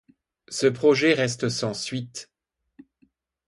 [0.49, 2.31] Ce projet reste sans suite.